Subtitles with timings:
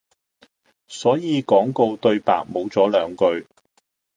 [0.87, 3.45] 所以廣告對白無咗兩句